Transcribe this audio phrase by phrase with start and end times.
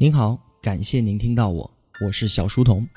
[0.00, 1.68] 您好，感谢您听到我，
[2.06, 2.88] 我是小书童，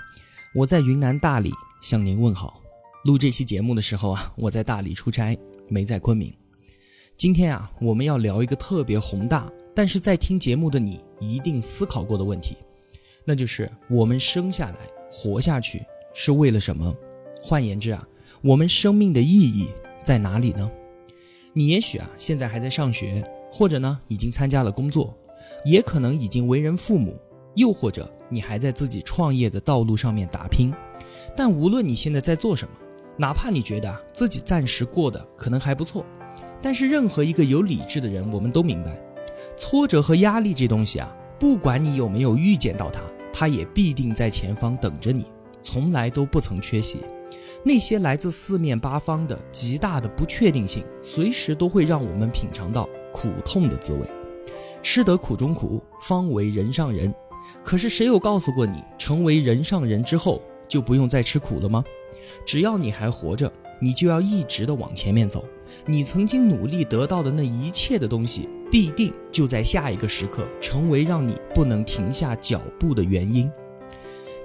[0.53, 2.61] 我在云南大理向您问好。
[3.05, 5.35] 录这期节目的时候啊，我在大理出差，
[5.67, 6.31] 没在昆明。
[7.17, 12.55] 今天啊，我们要聊一个特别宏大，但是在听节目的你一定思考过的问题，
[13.25, 14.75] 那就是我们生下来
[15.11, 15.83] 活下去
[16.13, 16.95] 是为了什么？
[17.41, 18.07] 换言之啊，
[18.43, 19.69] 我们生命的意义
[20.03, 20.71] 在哪里呢？
[21.51, 25.17] 你也许啊，现在还在上学，或者呢，已经参加了工作。
[25.63, 27.15] 也可能已经为人父母，
[27.55, 30.73] 又或者你还在自己创业的道路上面打拼。
[31.35, 32.73] 但无论你现在在做什么，
[33.17, 36.05] 哪怕你觉得自己暂时过得可能还不错，
[36.61, 38.99] 但是任何一个有理智的人，我们都明白，
[39.57, 45.25] 挫折和压力这东西啊，不管你有没有预见到它，它也必定在前方等着你，
[45.61, 46.99] 从来都不曾缺席。
[47.63, 53.99] 那些来自四面八方的极大的不确定性，随时都会让我们品尝到苦痛的滋味。
[54.81, 57.13] 吃得苦中苦，方为人上人。
[57.63, 61.83] 可是谁有告诉过你，成为人上人之后就不用再吃苦了吗？
[62.45, 65.43] 只要你还活着，你就要一直的往前面走。
[65.85, 73.49] 你曾经努力得到的那一切的东西，必定就在下一个时刻成为让你不能停下脚步的原因。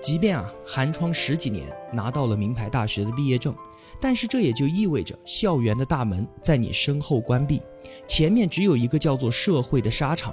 [0.06, 3.52] 即便啊，寒窗十几年拿到了名牌大学的毕业证，
[4.00, 7.60] 但是这也就意味着校园的大门在你身后关闭。
[8.06, 10.32] 前面只有一个叫做社会的沙场，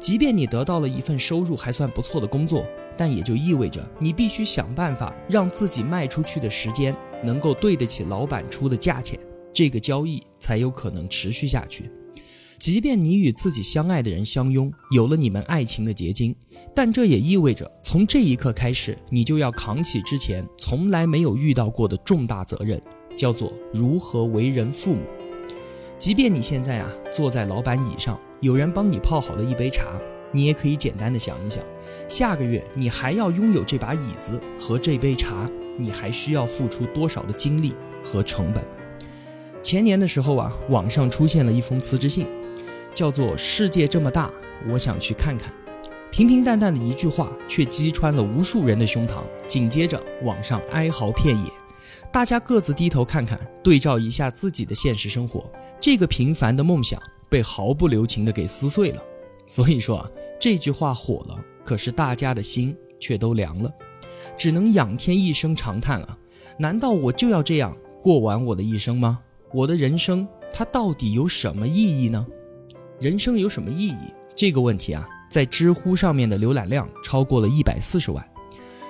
[0.00, 6.92] 即便你得到了一份收入还算不错的工作，但也就意味着你必须想办法让自己卖出去的时间
[7.22, 9.16] 能够对得起老板出的价钱，
[9.52, 11.88] 这个交易才有可能持续下去。
[12.64, 16.34] 即便你与自己相爱的人相拥，有了你们爱情的结晶，
[16.74, 22.80] 但这也意味着从这一刻开始，你就要扛起之前从来没有遇到过的重大责任，
[23.18, 25.02] 叫做如何为人父母。
[25.98, 30.00] 即便你现在啊坐在老板椅上，有人帮你泡好了一杯茶，
[30.32, 31.62] 你也可以简单的想一想，
[32.08, 35.46] 下个月你还要拥有这把椅子和这杯茶，
[35.76, 38.64] 你还需要付出多少的精力和成本？
[39.62, 42.26] 前年的时候啊，网上出现了一封辞职信，
[42.94, 44.30] 叫做“世界这么大，
[44.68, 45.52] 我想去看看”，
[46.10, 49.22] 平平淡淡的一句话，却击穿了无数人的胸膛。
[49.48, 51.50] 紧接着，网上哀嚎遍野。
[52.12, 55.50] 大家各自低头看看，对照一下自己的现实生活，
[55.80, 59.02] 这个平凡的梦想被毫不留情的给撕碎了。
[59.46, 63.70] 所以说啊，这句话火了，可是大家的心却都凉了，
[64.36, 66.16] 只能仰天一声长叹啊！
[66.56, 69.18] 难道我就要这样过完我的一生吗？
[69.52, 72.24] 我的人生它到底有什么意义呢？
[73.00, 74.14] 人生有什么意义？
[74.36, 78.24] 这个问题啊，在知乎上面的浏览量超过了一百四十万。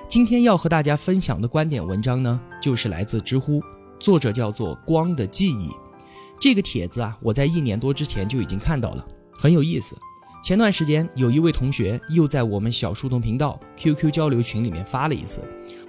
[0.07, 3.63] 今天要和大家分享的观点文章呢，就是来自知乎，
[3.99, 5.71] 作者叫做光的记忆。
[6.39, 9.97] 这个帖子啊，我在一年多之前就已经看到了，很有意思。
[10.43, 15.41] 前段时间有一位同学又在我们小书童频道 QQ 交流群里面发了一次，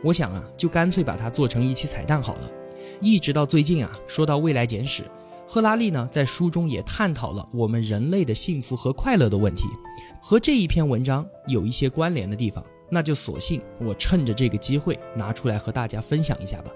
[0.02, 2.50] 我想啊，就干脆把它做成一期彩蛋好了。
[3.02, 5.04] 一直到最近啊，说到未来简史，
[5.48, 9.64] 赫拉利呢在书中也探讨了我们人类的幸福和快乐的问题，
[10.22, 12.64] 和这一篇文章有一些关联的地方。
[12.88, 16.72] 那就索性我趁着这个机会拿出来和大家分享一下吧。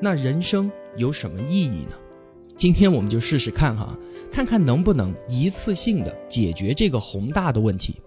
[0.00, 1.92] 那人生有什么意义呢？
[2.56, 3.94] 今天我们就试试看哈，
[4.32, 8.00] 看看能不能一次性的解决这个宏大的问题。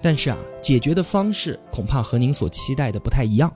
[0.00, 3.54] 但是啊，解决的方式恐怕和您所期待的不太一样。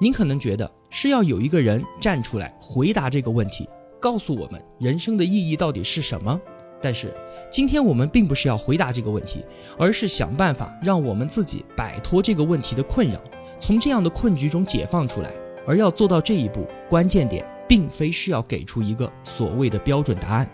[0.00, 3.68] 您可能觉得是要有一个人站出来回答这个问题，
[4.04, 6.38] 告诉我们人生的意义到底是什么。
[6.82, 7.10] 但是，
[7.50, 9.42] 今天我们并不是要回答这个问题，
[9.78, 13.18] 而是想办法让我们自己摆脱这个问题的困扰，
[13.58, 15.32] 从这样的困局中解放出来。
[15.66, 20.46] 而要做到这一步，关键点并非是要给出一个所谓的标准答案。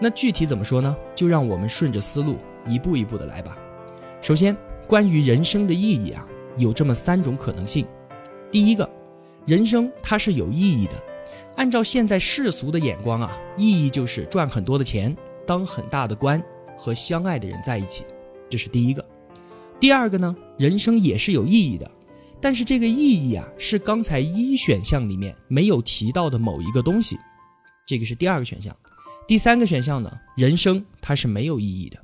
[0.00, 0.96] 那具体怎么说呢？
[1.14, 3.58] 就让我们顺着思路一步一步的来吧。
[4.22, 4.56] 首先，
[4.86, 6.26] 关于人生的意义啊，
[6.56, 7.86] 有这么三种可能性。
[8.50, 8.88] 第一个，
[9.46, 10.94] 人生它是有意义的。
[11.56, 15.16] 按照现在世俗的眼光啊，意义就是赚很多的钱。
[15.46, 16.42] 当很大的官
[16.76, 18.04] 和相爱的人在一起，
[18.50, 19.02] 这是第一个。
[19.80, 21.90] 第二个呢，人生也是有意义的，
[22.38, 27.18] 但是这个意义啊，是刚才一选项里面没有提到的某一个东西，
[27.86, 28.76] 这个是第二个选项。
[29.26, 31.98] 第三个选项呢，人生它是没有意义的，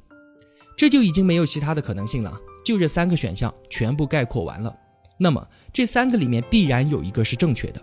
[0.75, 2.35] 这就已经没有其他的可能性了，
[2.65, 4.75] 就这三个选项全部概括完了。
[5.19, 7.83] 那么这三个里面必然有一个是正确的。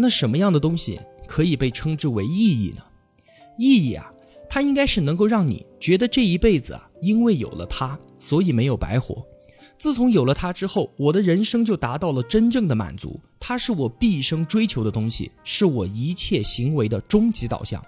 [0.00, 2.82] 那什么样的东西可以被称之为意义呢？
[3.58, 4.10] 意义啊。
[4.48, 9.24] 它应该是能够让你觉得这一辈子啊，因为有了它，所以没有白活。
[9.78, 13.20] 自从有了它之后，我的人生就达到了真正的满足。
[13.38, 17.80] 它是我毕生追求的东西，是我一切行为的终极导向。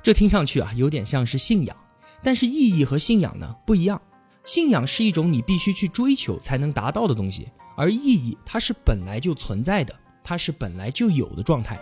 [0.00, 1.76] 这听上去啊，有点像是信仰，
[2.22, 4.00] 但是意义和信仰呢不一样。
[4.44, 9.92] 信仰是一种你必须去追求才能达到的东西，而意义它是本来就存在的，
[10.22, 11.78] 它是本来就有的状态。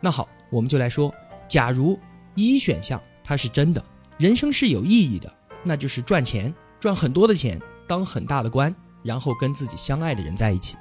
[0.00, 1.14] 那好，我们就来说，
[1.48, 1.98] 假如
[2.34, 3.82] 一选项它是真的，
[4.18, 5.32] 人生是有意义的，
[5.62, 10.76] 那就是赚钱，赚很多的钱，当很大的官，然后跟自己相爱的人在一起。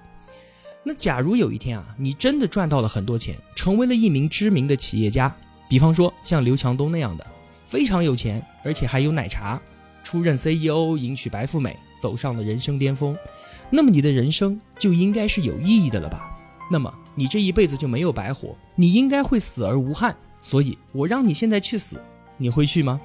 [0.84, 5.34] 那假如有一天啊，你真的赚到了很多钱，成为了一名知名的企业家，
[5.70, 7.26] 比方说像刘强东那样的，
[7.66, 9.62] 非常有钱，而且还有奶茶，
[10.04, 13.18] 出任 CEO，迎娶白富美，走上了人生巅峰，
[13.70, 16.33] 那么你的人生就应该是有意义的了吧？
[16.70, 20.16] 那么你这一辈子就没有白活，你应该会死而无憾。
[20.42, 22.02] 所以我让你现在去死，
[22.38, 23.00] 你会去吗？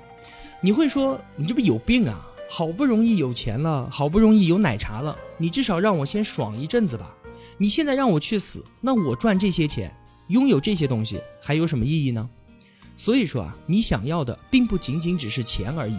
[0.60, 2.24] 你会说你这不有病啊？
[2.50, 7.14] 好不容易有钱了，好不容易有奶茶了，你至少让我先爽一阵子吧。
[7.58, 9.94] 你现在让我去死，那我赚这些钱，
[10.28, 12.28] 拥有这些东西还有什么意义呢？
[12.96, 15.98] 所以说啊，你想要的并不仅仅只是钱而已，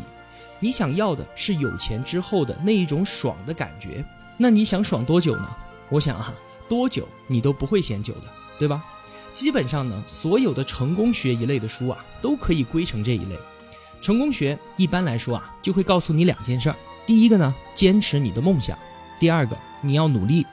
[0.60, 4.04] 你想要的是有钱之后的那一种爽的感觉。
[4.38, 5.48] 那你想爽多久呢？
[5.90, 6.34] 我想啊，
[6.70, 8.86] 多久你都不会嫌久的，对吧？
[9.34, 13.38] 基本上呢，所有的成功学一类的书啊，都可以归成这一类。
[14.02, 16.76] 成功学一般来说啊，就会告诉你两件事儿：
[17.06, 18.78] 第一个呢，坚持你的梦想；
[19.20, 20.46] 第二个，你要努力。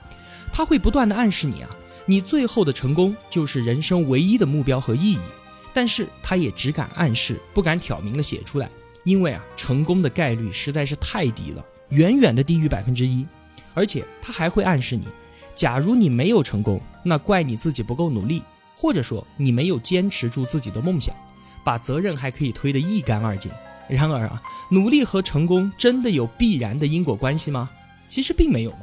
[0.53, 1.71] 他会不断的暗示你啊，
[2.07, 5.21] 你最后的成功就是人生唯一的目标和意义。
[5.73, 8.69] 但是他也只敢暗示，不敢挑明的写出来，
[9.05, 13.27] 因为啊，成功的概率实在是太低了，远远的低于百分之一。
[13.75, 15.07] 而且他还会暗示你，
[15.57, 18.43] 假如你没有成功，那怪你自己不够努力，
[18.77, 21.17] 或者说你没有坚持住自己的梦想，
[21.65, 23.51] 把责任还可以推得一干二净。
[23.89, 27.71] 然而啊，努力和成功真的有必然的因果关系吗？
[28.07, 28.81] 其实并没有嘛。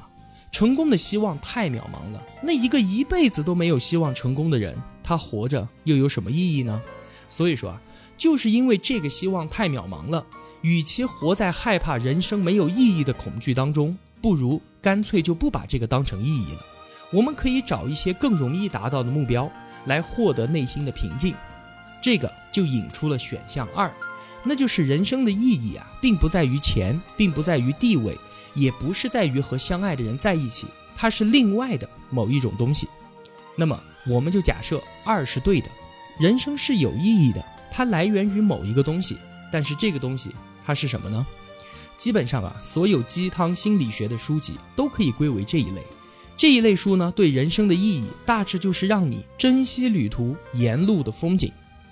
[0.52, 2.22] 成功的希望太渺茫了。
[2.42, 6.82] 那一个一辈子都没有希望成功的人，他活着又有什么意义呢？
[7.30, 7.82] 所以说啊，
[8.18, 10.26] 就是因为这个希望太渺茫了，
[10.62, 16.60] 与其活在害怕人生没有意义的恐惧当中，不如干脆就不把这个当成意义了。
[17.10, 19.50] 我们可以找一些更容易达到的目标，
[19.86, 21.34] 来获得内心的平静。
[22.02, 23.90] 这个就引出了选项二，
[24.44, 28.18] 那就是人生的意义啊，并不在于钱，并不在于地位。
[28.56, 32.88] 也不是在于和相爱的人在一起，它是另外的某一种东西。
[33.56, 35.70] 那么，我们就假设二是对的，
[36.20, 39.18] 人生是有意义的，它来源于某一个东西。
[39.52, 40.30] 但是这个东西
[40.64, 41.26] 它是什么呢？
[41.98, 45.82] 基本上啊，所有鸡汤心理学的书籍都可以归为这一类。
[46.36, 51.52] 这一类书呢，对人生的意义大致就是让你珍惜旅途沿路的风景。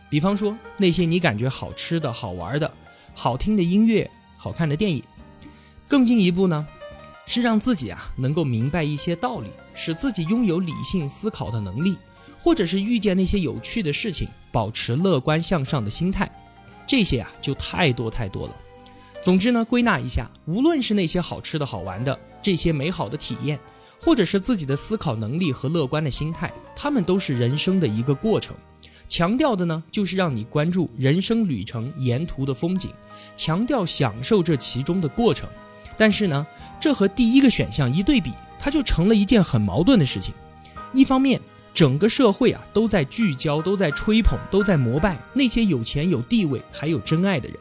[0.10, 2.70] 比方说那些你感觉好吃的好玩的、
[3.14, 5.02] 好听的音乐、好看的电影。
[5.88, 6.68] 更进一步呢，
[7.26, 11.96] 是让自己啊能够明白一些道理，使自己拥有理性思考的能力，
[12.40, 16.30] 或者是遇见那些有趣的事情，保持乐观向上的心态，
[16.88, 18.56] 这些啊就太多太多了。
[19.22, 23.60] 总之呢，归纳一下，无论是那些好吃的好玩的这些美好的体验，
[24.00, 28.56] 或者是自己的思考能力和乐观的心态，他们都是人生的一个过程。
[29.08, 32.90] 强调的呢，就是让你关注人生旅程沿途的风景，
[33.36, 35.48] 强调享受这其中的过程。
[35.98, 36.48] 但是呢，
[36.80, 40.34] 这和第一个选项一对比，它就成了一件很矛盾的事情。
[40.94, 41.40] 一方面，
[41.76, 47.58] 整个社会啊都在聚焦、都在吹捧、都在膜拜那些有钱、有地位还有真爱的人；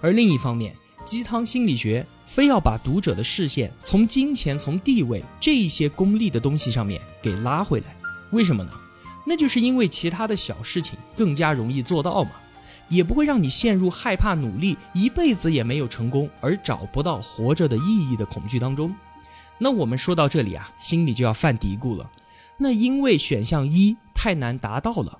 [0.00, 0.74] 而另一方面，
[1.06, 7.96] 鸡汤心理学非要把读者的视线从金钱、从地位这一些功利的东西上面给拉回来。
[8.32, 8.72] 为什么呢？
[9.24, 12.32] 那就是因为其他的小事情更加容易做到嘛。
[12.88, 18.94] 也不会让你陷入害怕努力一辈子也没有成功而找不到活着的意义的恐惧当中。
[19.58, 22.10] 那我们说到这里啊，心里就要犯嘀咕了。
[22.58, 25.18] 那因为选项一太难达到了，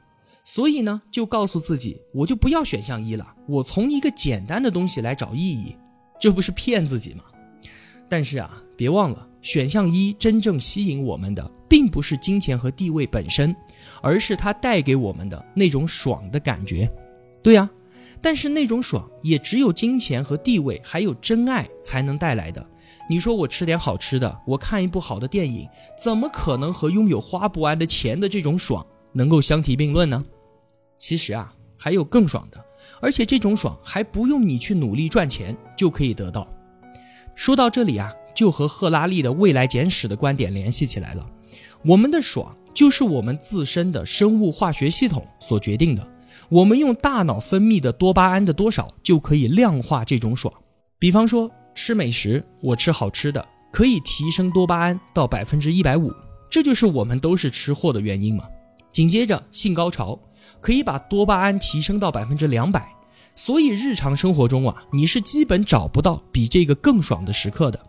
[0.49, 5.77] 所以呢，就告诉自己，我就不要选项一了，我从一个简单的东西来找意义，
[6.21, 7.25] 这不是骗自己吗？
[8.09, 13.55] 但是啊，别忘了，选项一真正吸引我们的，并不是金钱和地位本身，
[14.01, 16.89] 而是它带给我们的那种爽的感觉。
[17.43, 17.69] 对呀，
[18.23, 22.65] 但是那种爽也只有金钱和地位还有真爱才能带来的。
[23.11, 25.69] 你说我吃点好吃的，我看一部好的电影，
[26.01, 30.25] 怎么可能和拥有花不完的钱的这种爽能够相提并论呢？
[30.99, 32.65] 其实啊，还有更爽的，
[33.01, 36.47] 而且这种爽还不用你去努力赚钱就可以得到。
[37.35, 41.29] 说到这里啊，就和赫拉利的未来简史的观点联系起来了。
[41.85, 46.07] 我们的爽就是我们自身的生物化学系统所决定的。
[46.49, 50.53] 我们用大脑分泌的多巴胺的多少就可以量化这种爽。
[50.99, 56.13] 比方说吃美食，我吃好吃的可以提升多巴胺到百分之一百五，
[56.49, 58.45] 这就是我们都是吃货的原因嘛。
[58.93, 60.19] 紧接着性高潮
[60.61, 62.89] 可以把多巴胺提升到百分之两百，
[63.35, 67.81] 所以日常生活中啊，你是基本找不到比这个更爽的时刻的。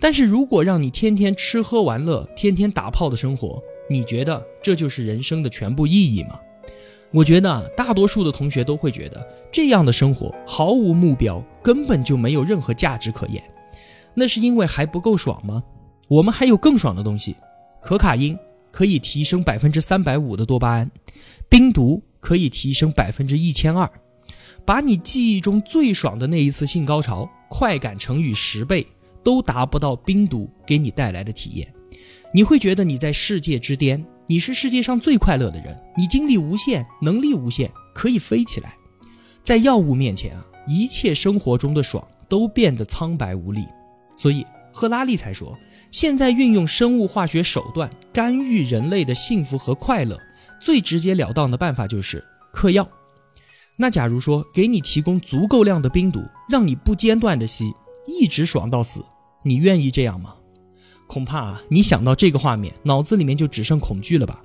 [0.00, 6.38] 但是如果让你天天吃喝玩乐、天天打炮的生活，你觉得这就是人生的全部意义吗？
[7.10, 13.42] 我觉得大多数的同学都会觉得这样的生活毫无目标，根本就没有任何价值可言。
[14.14, 15.62] 那是因为还不够爽吗？
[16.08, 17.36] 我们还有更爽的东西，
[17.80, 18.36] 可卡因
[18.74, 20.90] 可以提升百分之三百五的多巴胺，
[21.48, 23.88] 冰毒可以提升百分之一千二，
[24.66, 28.84] 把你记忆中最爽的那一次性高潮快感乘以十倍，
[29.22, 31.72] 都达不到冰毒给你带来的体验。
[32.32, 38.74] 你会觉得你在世界之巅，你是世界上最快乐的人，你精力无限，能力无限，可以飞起来。
[39.44, 43.64] 在药物面前啊，一切生活中的爽都变得苍白无力。
[44.16, 45.56] 所以赫拉利才说。
[45.94, 50.20] 现在运用生物化学手段干预人类的幸福和快乐，
[50.60, 52.22] 最直截了当的办法就是
[52.52, 52.84] 嗑药。
[53.76, 57.72] 那假如说给你提供足够量的冰毒，让你不间断的吸，
[58.08, 59.04] 一直爽到死，
[59.44, 60.34] 你愿意这样吗？
[61.06, 64.42] 恐怕啊，你想到这个画面，脑子里面就只剩恐惧了吧？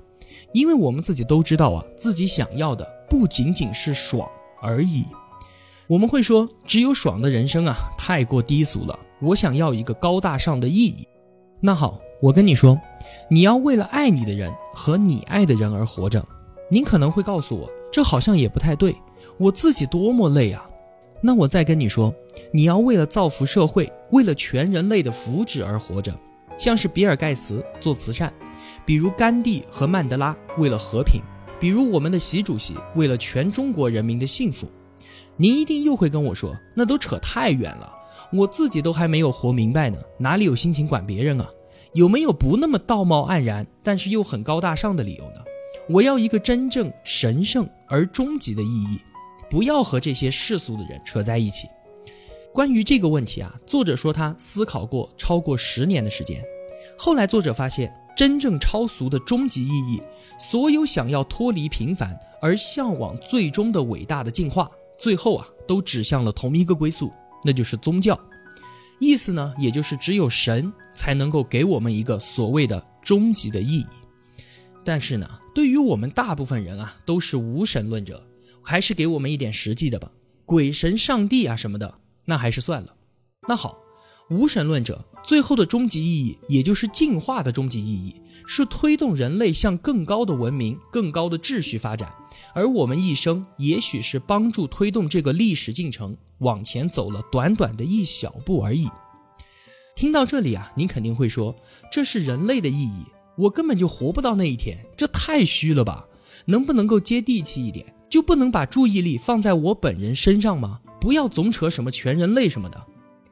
[0.54, 4.24] 因为我们自己都知道啊，自己想要的不仅仅是爽
[4.62, 5.04] 而已。
[5.88, 8.96] 我们会说，只有爽的人生啊，太过低俗了。
[9.20, 11.08] 我想要一个高大上的意义。
[11.62, 12.80] 那好，我跟你说，
[13.28, 16.26] 你要为了爱你的人和你爱的人而活着。
[16.70, 18.96] 您可能会告诉我，这好像也不太对，
[19.36, 20.66] 我自己多么累啊。
[21.20, 22.14] 那我再跟你说，
[22.50, 26.18] 你要为了造福社会，为了全人类的福祉而活着。
[26.56, 28.32] 像是比尔盖茨做慈善，
[28.86, 31.20] 比如甘地和曼德拉为了和平，
[31.58, 34.66] 比如我们的习主席为了全中国人民的幸福。
[35.36, 37.92] 您一定又会跟我说，那都扯太远了。
[38.32, 41.50] 我自己都还没有活明白呢，哪里有心情管别人啊？
[41.94, 45.42] 有没有不那么道貌岸然，但是又很高大上的理由呢？
[45.88, 49.00] 我要一个真正神圣而终极的意义，
[49.50, 51.66] 不要和这些世俗的人扯在一起。
[52.52, 56.40] 关于这个问题啊，作者说他思考过超过十年的时间。
[56.96, 60.00] 后来作者发现，真正超俗的终极意义，
[60.38, 67.10] 所有想要脱离平凡而向往最终的伟大的进化，最后啊，都指向了同一个归宿。
[67.44, 68.18] 那就是宗教，
[68.98, 73.86] 意思呢，也就是只有神才能够给我们一个所谓的终极的意义。
[74.84, 78.26] 但是呢，对于我们大部分人啊，都是无神论者，
[78.62, 80.10] 还是给我们一点实际的吧，
[80.44, 82.94] 鬼神、上帝啊什么的，那还是算了。
[83.48, 83.78] 那好。
[84.30, 88.14] 无神论者最后的终极意义，也就是进化的终极意义，
[88.46, 92.12] 是推动人类向更高的文明、更高的秩序发展。
[92.54, 98.88] 而我们一生，也许是帮助推动这个历史进程往前走了短短的一小步而已。
[99.96, 101.54] 听到这里啊，您肯定会说，
[101.92, 103.04] 这是人类的意义，
[103.36, 106.06] 我根本就活不到那一天，这太虚了吧？
[106.46, 107.92] 能不能够接地气一点？
[108.08, 110.80] 就不能把注意力放在我本人身上吗？
[111.00, 112.86] 不要总扯什么全人类什么的。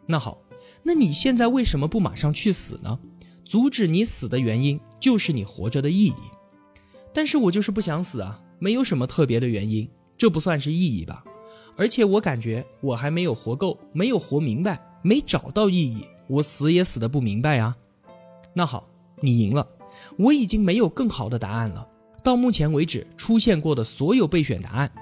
[0.05, 0.37] 那好。
[0.83, 2.99] 那你现在为什么不马上去死呢？
[3.45, 6.15] 阻止你死的原因就是你活着的意义。
[7.13, 11.25] 但是我就是不想死啊，没有什么特别的原因，这不算是意义吧？
[11.77, 17.77] 而且我感觉我还没有活够，没有活明白，没找到意义，我死也死的不明白啊。
[18.55, 18.89] 那好，
[19.21, 19.67] 你赢了，
[20.19, 21.87] 我已经没有更好的答案了。
[22.23, 24.93] 到目前为止出现过的所有备选答案，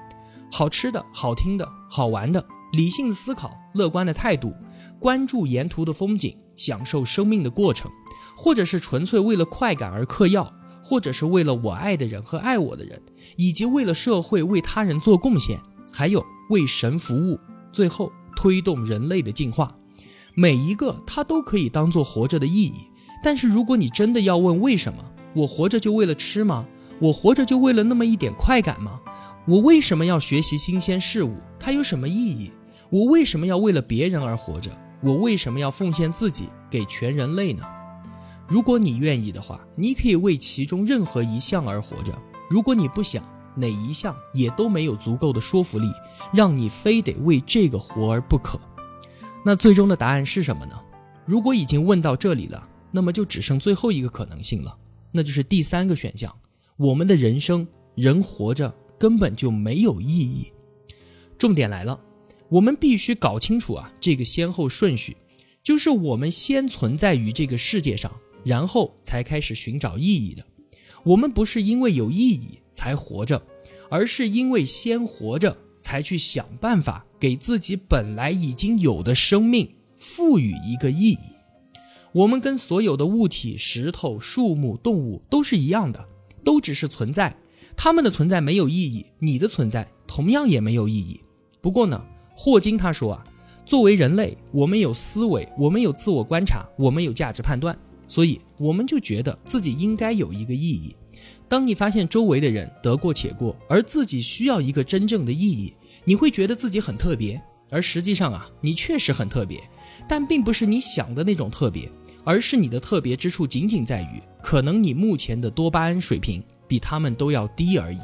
[0.53, 2.45] 好吃的、好听的、好玩的。
[2.73, 4.53] 理性的思考，乐观的态度，
[4.99, 7.91] 关注沿途的风景，享受生命的过程，
[8.37, 10.53] 或者是纯粹为了快感而嗑药，
[10.83, 13.01] 或者是为了我爱的人和爱我的人，
[13.37, 15.61] 以及为了社会为他人做贡献，
[15.93, 17.39] 还有为神服务，
[17.71, 19.73] 最后推动人类的进化，
[20.35, 22.89] 每一个它都可以当做活着的意义。
[23.23, 25.05] 但是如果你真的要问为什么，
[25.35, 26.67] 我活着就为了吃吗？
[26.99, 29.01] 我活着就为了那么一点快感吗？
[29.47, 31.37] 我为什么要学习新鲜事物？
[31.59, 32.51] 它有什么意义？
[32.91, 34.71] 我为什么要为了别人而活着？
[35.03, 37.63] 我为什么要奉献自己给全人类呢？
[38.49, 42.13] 如果你愿意的话，你可以为其中任何一项而活着；
[42.49, 43.23] 如果你不想，
[43.57, 45.91] 哪一项也都没有足够的说服力，
[46.33, 48.59] 让你非得为这个活而不可。
[49.45, 50.75] 那最终的答案是什么呢？
[51.25, 54.77] 如果已经问到这里了，那么就只剩最后一个可能性了，
[55.13, 56.35] 那就是第三个选项：
[56.77, 57.67] 我们的人生，
[57.97, 60.53] 人活着根本就没有意义。
[61.37, 62.01] 重点来了。
[62.49, 65.17] 我们必须搞清楚啊，这个先后顺序，
[65.63, 68.13] 就是我们先存在于这个世界上，
[68.45, 70.45] 然后才开始寻找意义的。
[71.05, 73.41] 我们不是因为有意义才活着，
[73.91, 81.19] 而是因为先活着，才去想办法给自己本来已经有的生命赋予一个意义。
[82.13, 86.09] 我们跟所有的物体、石头、树木、动物都是一样的，
[86.43, 87.37] 都只是存在，
[87.77, 91.21] 它们的存在没有意义，你的存在同样也没有意义。
[91.61, 92.03] 不过呢，
[92.37, 93.25] 霍金他说啊，
[93.65, 97.77] 作为人类，我们有思维，我们有自我观察，我们有价值判断，
[98.07, 100.95] 所以我们就觉得自己应该有一个意义。
[101.49, 105.73] 当你发现周围的人得过且过，而自己需要一个真正的意义，
[106.05, 107.41] 你会觉得自己很特别。
[107.71, 109.61] 而实际上啊，你确实很特别，
[110.07, 111.91] 但并不是你想的那种特别，
[112.23, 118.01] 而是你的特别之处仅仅在于，可能你目前的多巴胺水平比他们都要低而已。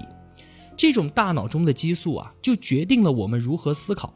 [0.76, 4.12] 这种大脑中的激素啊，就决定了我们如何思考。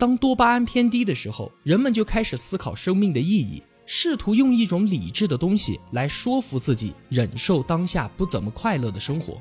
[0.00, 9.36] 当多巴胺偏低的时候，人们就开始思考生命的意义，试图用一种理智的东西来说服自己，忍受当下不怎么快乐的生活。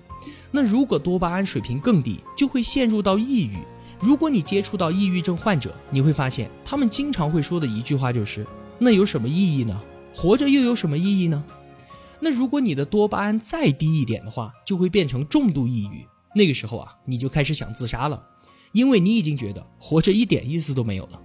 [0.51, 3.59] 那如果多巴胺水平更低，就会陷入到抑郁。
[4.01, 8.45] 如果你接触到抑郁症患者，你会发现他们经常会说的一句话就是
[8.77, 9.81] ：“那有什么意义呢？
[10.13, 11.41] 活着又有什么意义呢？”
[12.19, 16.05] 那如果你的多巴胺再低一点的话，就会变成重度抑郁。
[16.35, 18.21] 那个时候啊，你就开始想自杀了，
[18.71, 21.21] 因为你已经觉得活着一点意思都没有了。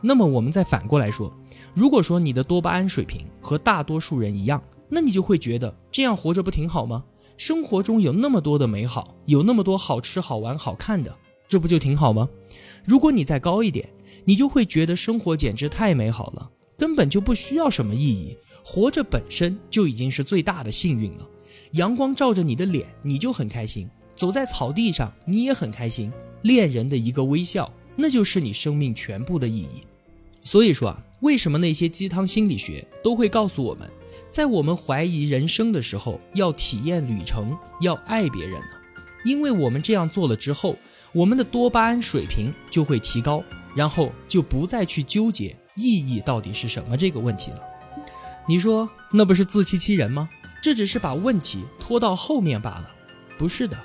[0.00, 1.32] 那么我们再反过来说，
[1.74, 7.04] 如果说你的多巴胺水平和大多数人一样，那你就会觉得这样活着不挺好吗？
[7.36, 11.16] 生活中有那么多的美好，有那么多好吃、好玩、好看的，
[11.48, 12.28] 这不就挺好吗？
[12.84, 13.88] 如果你再高一点，
[14.24, 21.26] 你就会觉得生活简直太美好了，根本就不需要什么意义，活着本身就已经是最大的幸运了。
[21.72, 23.88] 阳光照着你的脸，你就很开心。
[24.14, 26.12] 走在草地上，你也很开心。
[26.42, 29.82] 恋人的一个微笑，那就是你生命全部的意义。
[30.42, 33.90] 所以说啊，为什么那些鸡汤心理学都会告诉我们，
[34.30, 38.66] 在我们怀疑人生的时候，要体验旅程，要爱别人呢？
[39.24, 40.76] 因为我们这样做了之后，
[41.12, 43.42] 我们的多巴胺水平就会提高，
[43.74, 47.60] 然后就不再去纠结意义到底是什么这个问题了。
[48.46, 50.28] 你说那不是自欺欺人吗？
[50.62, 52.90] 这只是把问题拖到后面罢了，
[53.38, 53.78] 不是的。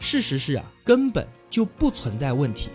[0.00, 2.70] 事实是啊，根本就不存在问题。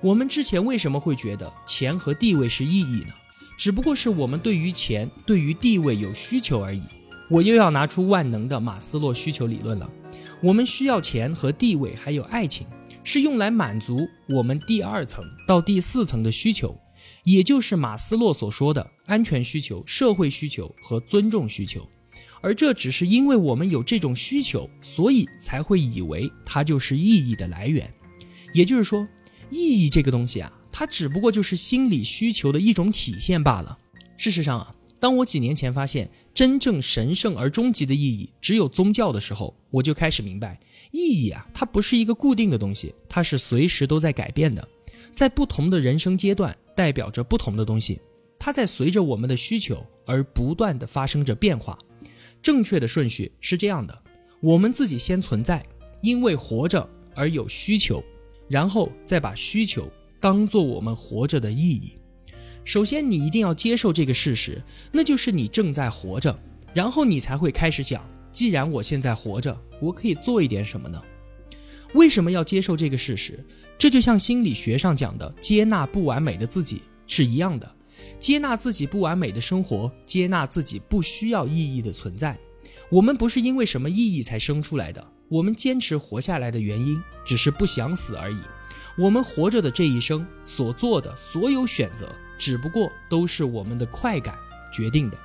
[0.00, 3.14] 我们之前为什么会觉得钱和地位是意义呢？
[3.58, 6.82] 只不过是我们对于钱、对于地位有需求而已。
[7.28, 9.90] 我又要拿出万能的马斯洛需求理论了。
[10.42, 12.66] 我们需要钱和地位，还有爱情，
[13.04, 16.74] 是用来满足我们第二层到第四层的需求，
[17.24, 21.86] 也就是马斯洛所说的安全需求、社会需求和尊重需求。
[22.42, 27.92] 而这只是因为我们有这种需求，所以才会以为它就是意义的来源。
[28.52, 29.06] 也就是说，
[29.50, 33.78] 意义这个东西啊，它只不过就是心理需求的一种体现罢了。
[34.16, 40.58] 事实上啊，当我几年前发现真正神圣而终极的意义只有宗教的时候，我就开始明白，
[40.90, 44.66] 意义啊，它不是一个固定的东西，它是随时都在改变的，
[45.14, 48.00] 在不同的人生阶段代表着不同的东西，
[48.38, 51.78] 它在随着我们的需求而不断的发生着变化。
[52.42, 54.02] 正确的顺序是这样的：
[54.40, 55.64] 我们自己先存在，
[56.00, 58.02] 因为活着而有需求，
[58.48, 61.92] 然后再把需求当做我们活着的意义。
[62.64, 66.38] 首先，你一定要接受这个事实，那就是你正在活着，
[66.72, 71.02] 然后你才会开始想：既然我现在活着，我可以做一点什么呢？
[71.94, 73.44] 为什么要接受这个事实？
[73.76, 77.74] 这就像心理学上讲的接纳不完美的自己是一样的。
[78.18, 82.38] 接纳自己不完美的生活，接纳自己不需要意义的存在。
[82.90, 88.38] 我们不是因为什么意义才生出来的，我们坚持活下来的原因只是不想死而已。
[88.98, 94.34] 我们活着的这一生所做的所有选择，只不过都是我们的快感
[94.72, 95.16] 决定的。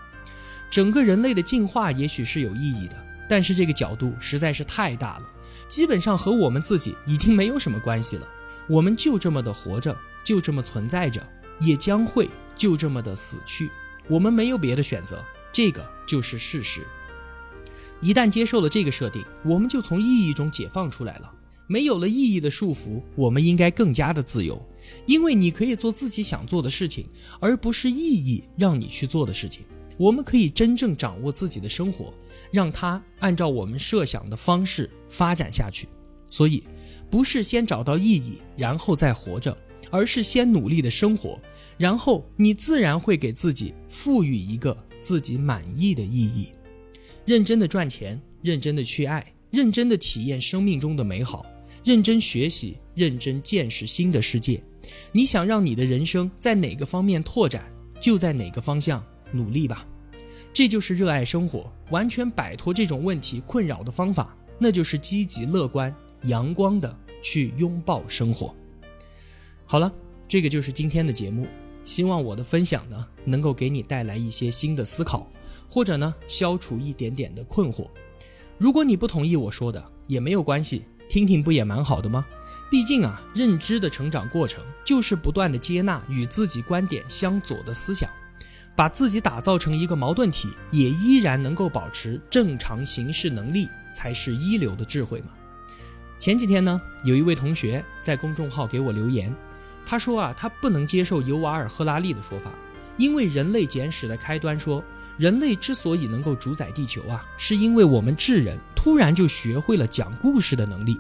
[0.70, 2.96] 整个人类的进化也许是有意义的，
[3.28, 5.30] 但是这个角度实在是太大了，
[5.68, 8.28] 基本上和我们自己已经没有什么关系了。
[8.68, 11.26] 我们就这么的活着，就这么存在着，
[11.60, 12.30] 也将会。
[12.58, 13.70] 就这么的死去，
[14.08, 16.88] 我们没有别的选择，这个就是事实。
[18.00, 21.30] 一旦接受了这个设定，我们就从意义中解放出来了，
[21.68, 24.66] 没有了意义的束缚，我们应该更加的自由，
[25.06, 27.10] 因为你可以做自己想做的事情，
[27.42, 29.66] 而不是意义让你去做的事情。
[29.98, 32.14] 我们可以真正掌握自己的生活，
[32.54, 35.90] 让它按照我们设想的方式发展下去。
[36.30, 36.64] 所以，
[37.12, 39.58] 不是先找到意义，然后再活着。
[39.90, 41.40] 而是先努力的生活，
[41.78, 46.50] 然后你自然会给自己赋予一个自己满意的意义。
[47.26, 51.46] 认真的赚钱，认真的去爱，认真的体验生命中的美好，
[51.84, 54.62] 认真学习，认真见识新的世界。
[55.12, 57.66] 你想让你的人生在哪个方面拓展，
[58.00, 59.88] 就在哪个方向努力吧。
[60.54, 65.94] 这就是热爱生活，完全摆脱这种问题困扰的方法，那就是积极乐观、
[66.26, 68.56] 阳光的去拥抱生活。
[69.68, 69.92] 好了，
[70.28, 71.48] 这个就是今天的节目。
[71.84, 75.28] 希望我的分享呢，能够给你带来一些新的思考，
[75.70, 77.88] 或者呢，消除一点点的困惑。
[78.58, 82.26] 如果你不同意我说的，也没有关系，听听不也蛮好的吗？
[82.70, 88.10] 毕竟啊，认知的成长过程就是不断的接纳与自己观点相左的思想，
[88.76, 95.28] 把自己打造成一个矛盾体，也依然能够保持正常行事能力，才是一流的智慧嘛。
[96.18, 99.36] 前几天呢，有一位同学在公众号给我留言，
[99.86, 102.52] 他说啊，他不能接受尤瓦尔·赫拉利的说法，
[102.98, 104.84] 因为《人类简史》的开端说，
[105.18, 110.98] 人类之所以能够主宰地球啊，是因为我们智人突然就学会了讲故事的能力。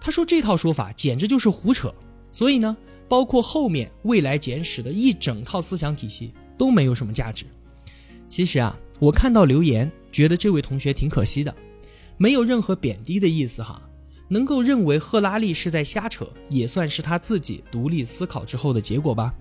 [0.00, 1.94] 他说这套说法简直就是胡扯，
[2.32, 2.76] 所以呢，
[3.08, 7.44] 包括后面未来简史的一整套思想体系都没有什么价值。
[8.28, 11.54] 其实啊，我看到留言，觉得这位同学挺可惜的，
[12.16, 13.80] 没有任何贬低的意思哈。
[14.28, 19.32] 能够认为赫拉利是在瞎扯，也算是他自己独立思考之后的结果吧。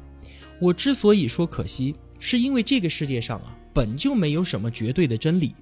[0.59, 5.55] 我之所以说可惜，是因为这个世界上啊，本就没有什么绝对的真理。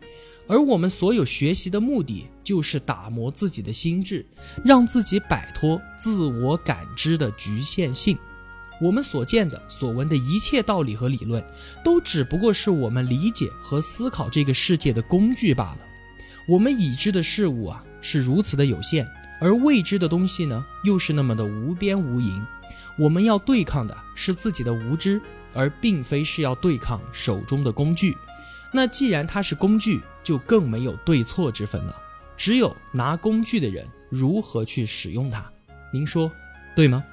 [0.48, 4.26] 而我们所有学习的目的，就是打磨自己的心智，
[4.66, 8.18] 让自己摆脱自我感知的局限性。
[8.82, 11.42] 我们所见的、所闻的一切道理和理论，
[11.86, 15.80] 都只不过是我们理解和思考这个世界的工具罢了。
[16.48, 19.08] 我们已知的事物啊，是如此的有限，
[19.40, 22.42] 而未知的东西呢，又是那么的无边无垠。
[22.98, 25.22] 我们要对抗的是自己的无知，
[25.54, 28.18] 而并非是要对抗手中的工具。
[28.72, 31.96] 那既然它是工具，就更没有对错之分了。
[32.36, 35.46] 只有拿工具的人如何去使用它，
[35.94, 36.32] 您说
[36.76, 37.04] 对吗？